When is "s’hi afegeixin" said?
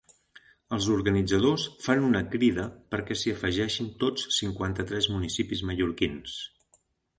3.21-3.93